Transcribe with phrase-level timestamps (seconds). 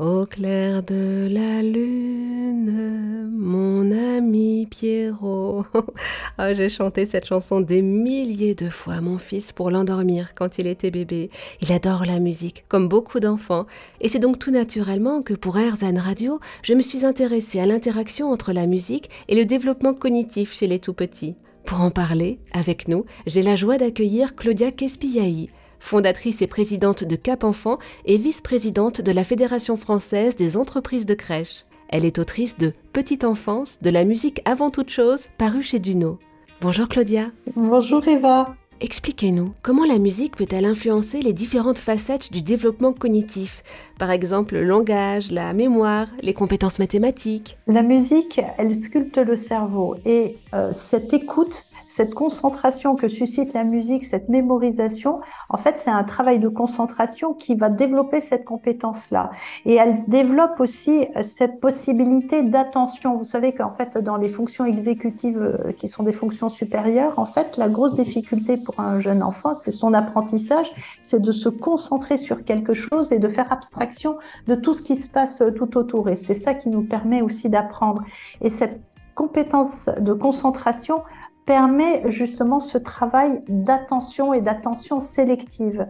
[0.00, 5.66] Au clair de la lune, mon ami Pierrot.
[6.38, 10.56] Ah, j'ai chanté cette chanson des milliers de fois à mon fils pour l'endormir quand
[10.56, 11.28] il était bébé.
[11.60, 13.66] Il adore la musique, comme beaucoup d'enfants.
[14.00, 18.30] Et c'est donc tout naturellement que pour AirZan Radio, je me suis intéressée à l'interaction
[18.30, 21.34] entre la musique et le développement cognitif chez les tout-petits.
[21.66, 25.50] Pour en parler, avec nous, j'ai la joie d'accueillir Claudia Kespiaï
[25.80, 31.14] fondatrice et présidente de Cap Enfant et vice-présidente de la Fédération française des entreprises de
[31.14, 31.64] crèche.
[31.88, 36.18] Elle est autrice de Petite enfance, de la musique avant toute chose, paru chez Duno.
[36.60, 37.30] Bonjour Claudia.
[37.56, 38.54] Bonjour Eva.
[38.82, 43.62] Expliquez-nous, comment la musique peut-elle influencer les différentes facettes du développement cognitif?
[43.98, 49.96] Par exemple, le langage, la mémoire, les compétences mathématiques La musique, elle sculpte le cerveau
[50.06, 55.90] et euh, cette écoute cette concentration que suscite la musique, cette mémorisation, en fait, c'est
[55.90, 59.30] un travail de concentration qui va développer cette compétence-là.
[59.64, 63.16] Et elle développe aussi cette possibilité d'attention.
[63.16, 67.26] Vous savez qu'en fait, dans les fonctions exécutives euh, qui sont des fonctions supérieures, en
[67.26, 72.16] fait, la grosse difficulté pour un jeune enfant, c'est son apprentissage, c'est de se concentrer
[72.16, 76.08] sur quelque chose et de faire abstraction de tout ce qui se passe tout autour.
[76.08, 78.02] Et c'est ça qui nous permet aussi d'apprendre.
[78.40, 78.80] Et cette
[79.14, 81.02] compétence de concentration
[81.50, 85.88] permet justement ce travail d'attention et d'attention sélective.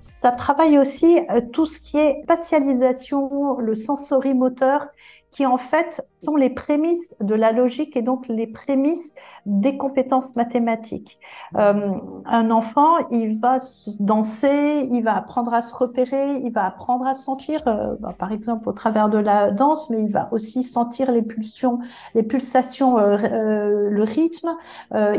[0.00, 4.88] Ça travaille aussi euh, tout ce qui est spatialisation, le sensorimoteur,
[5.32, 9.12] qui en fait sont les prémices de la logique et donc les prémices
[9.46, 11.18] des compétences mathématiques.
[11.56, 11.90] Euh,
[12.26, 13.56] un enfant, il va
[13.98, 18.30] danser, il va apprendre à se repérer, il va apprendre à sentir, euh, bah, par
[18.30, 21.80] exemple au travers de la danse, mais il va aussi sentir les pulsions,
[22.14, 24.56] les pulsations, euh, le rythme.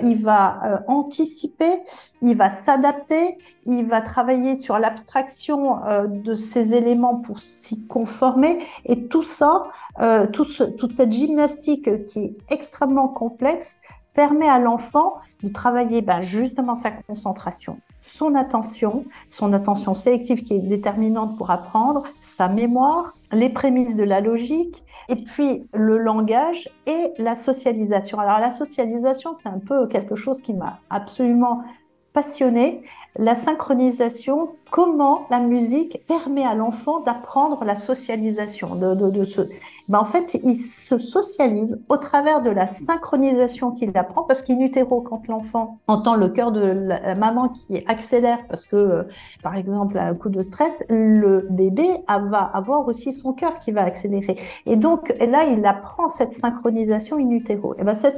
[0.04, 1.82] Il va anticiper,
[2.22, 5.78] il va s'adapter, il va travailler sur l'abstraction
[6.08, 9.64] de ces éléments pour s'y conformer, et tout ça
[10.04, 10.46] euh, tout
[10.78, 13.80] toute cette gymnastique qui est extrêmement complexe
[14.14, 20.54] permet à l'enfant de travailler ben, justement sa concentration, son attention, son attention sélective qui
[20.56, 26.70] est déterminante pour apprendre, sa mémoire, les prémices de la logique, et puis le langage
[26.86, 28.20] et la socialisation.
[28.20, 31.64] Alors la socialisation, c'est un peu quelque chose qui m'a absolument
[32.14, 32.84] passionnée.
[33.16, 39.42] La synchronisation, comment la musique permet à l'enfant d'apprendre la socialisation, de, se,
[39.88, 44.60] ben en fait, il se socialise au travers de la synchronisation qu'il apprend, parce qu'in
[44.60, 49.04] utero, quand l'enfant entend le cœur de la maman qui accélère, parce que, euh,
[49.44, 53.72] par exemple, à un coup de stress, le bébé va avoir aussi son cœur qui
[53.72, 54.38] va accélérer.
[54.66, 57.76] Et donc, là, il apprend cette synchronisation in utero.
[57.78, 58.18] Et ben, cette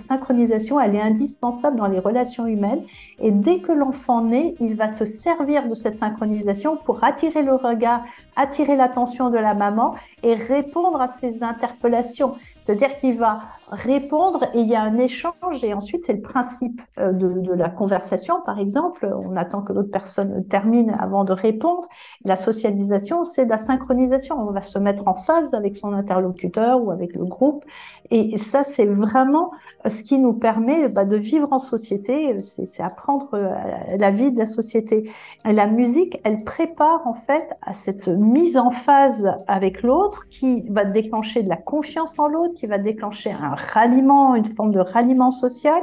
[0.00, 2.82] synchronisation, elle est indispensable dans les relations humaines.
[3.18, 7.54] Et dès que l'enfant naît, il va se servir de cette synchronisation pour attirer le
[7.54, 8.04] regard,
[8.36, 12.34] attirer l'attention de la maman et répondre à ces interpellations.
[12.60, 13.38] C'est-à-dire qu'il va
[13.70, 17.68] répondre et il y a un échange et ensuite c'est le principe euh, de, la
[17.68, 19.10] conversation par exemple.
[19.24, 21.88] On attend que l'autre personne termine avant de répondre.
[22.24, 24.36] La socialisation c'est la synchronisation.
[24.38, 27.64] On va se mettre en phase avec son interlocuteur ou avec le groupe.
[28.10, 29.50] Et ça c'est vraiment
[29.84, 32.40] euh, ce qui nous permet bah, de vivre en société.
[32.42, 32.95] C'est apprendre
[33.34, 33.50] euh,
[33.98, 35.10] la vie de la société
[35.44, 40.84] la musique elle prépare en fait à cette mise en phase avec l'autre qui va
[40.84, 45.30] déclencher de la confiance en l'autre qui va déclencher un ralliement, une forme de ralliement
[45.30, 45.82] social,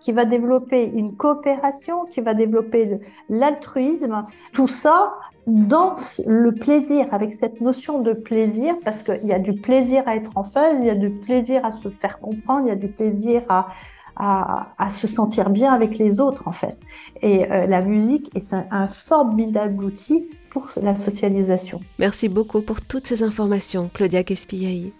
[0.00, 4.24] qui va développer une coopération, qui va développer l'altruisme.
[4.52, 5.14] Tout ça
[5.46, 5.94] dans
[6.26, 10.36] le plaisir, avec cette notion de plaisir, parce qu'il y a du plaisir à être
[10.36, 12.88] en phase, il y a du plaisir à se faire comprendre, il y a du
[12.88, 13.68] plaisir à,
[14.16, 16.76] à, se sentir bien avec les autres en fait.
[17.22, 21.80] Et euh, la musique est un, un formidable outil pour la socialisation.
[21.98, 24.92] Merci beaucoup pour toutes ces informations, Claudia Kespiaï.